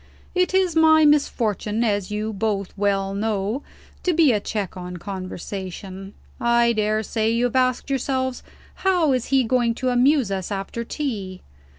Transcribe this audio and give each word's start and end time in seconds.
"It 0.33 0.55
is 0.55 0.75
my 0.75 1.05
misfortune, 1.05 1.83
as 1.83 2.09
you 2.09 2.33
both 2.33 2.75
well 2.75 3.13
know, 3.13 3.61
to 4.01 4.13
be 4.15 4.31
a 4.31 4.39
check 4.39 4.75
on 4.75 4.97
conversation. 4.97 6.15
I 6.39 6.73
dare 6.73 7.03
say 7.03 7.29
you 7.29 7.45
have 7.45 7.55
asked 7.55 7.91
yourselves: 7.91 8.41
How 8.77 9.11
is 9.13 9.25
he 9.25 9.43
going 9.43 9.75
to 9.75 9.89
amuse 9.89 10.31
us, 10.31 10.51
after 10.51 10.83
tea? 10.83 11.43